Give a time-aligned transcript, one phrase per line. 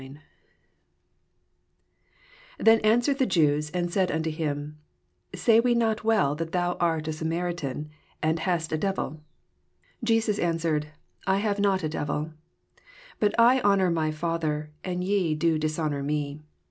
[0.01, 0.21] 48
[2.57, 4.79] Then answered the Jews, and ■aid nato him,
[5.35, 9.21] Say we not well that thou art a Samaritan and hast a devil
[10.03, 10.87] 7 49 Jesns answered,
[11.27, 12.33] I have not a deyil;
[13.19, 16.41] but I honour my father, and ye do dishonour me.